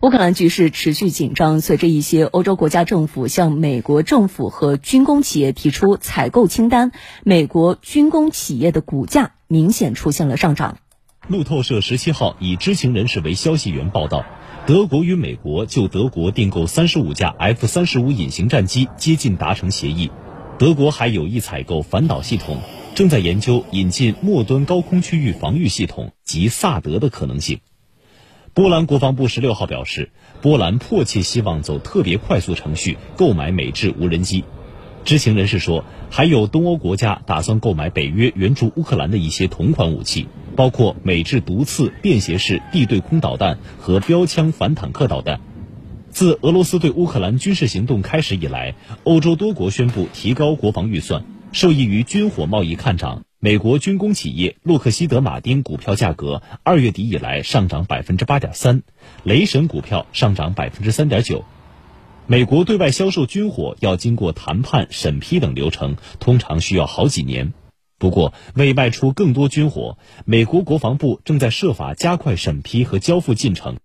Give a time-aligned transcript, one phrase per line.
[0.00, 6.92] 乌克兰局势持续紧张，随着一些欧洲国家政府向美国政府和军工企业提出采购清单，
[7.24, 10.78] 美国军工企业的股价明显出现了上涨。
[11.26, 14.24] 路透社十七号以知情人士为消息源报道，
[14.68, 20.12] 德国与美国就德国订购三十五架 F 三十五隐形战机接近达成协议，
[20.60, 22.60] 德国还有意采购反导系统，
[22.94, 27.58] 正在研究引进末端高空区域防御系统及萨德的可能性。
[28.58, 30.10] 波兰国防部十六号表示，
[30.42, 34.42] 波兰迫切希望走特别快速程序购买美制无人机。
[35.04, 45.38] 知情人士说，还有东欧国家打算购买北约援助乌克兰的一些同款武器，包括美制毒刺便携式地对空导弹和标枪反坦克导弹。
[46.10, 53.22] 自俄罗斯对乌克兰军事行动开始以来，欧洲多国宣布提高国防预算，受益于军火贸易看涨。
[53.40, 58.82] 美国军工企业洛克希德马丁股票价格二月底以来上涨百分之八点三，
[59.22, 61.44] 雷神股票上涨百分之三点九。
[62.26, 67.52] 美国对外销售军火要经过谈判、审批等流程，通常需要好几年。
[67.96, 73.76] 不过，为卖出更多军火，美国国防部正在设法加快审批和交付进程。